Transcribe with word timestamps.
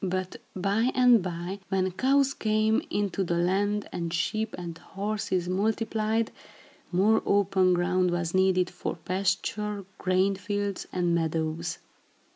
But 0.03 0.37
by 0.55 0.91
and 0.95 1.21
by, 1.21 1.59
when 1.69 1.91
cows 1.91 2.33
came 2.33 2.81
into 2.89 3.23
the 3.23 3.35
land 3.37 3.87
and 3.91 4.11
sheep 4.11 4.55
and 4.57 4.75
horses 4.75 5.47
multiplied, 5.47 6.31
more 6.91 7.21
open 7.23 7.75
ground 7.75 8.09
was 8.09 8.33
needed 8.33 8.71
for 8.71 8.95
pasture, 8.95 9.85
grain 9.99 10.33
fields 10.33 10.87
and 10.91 11.13
meadows. 11.13 11.77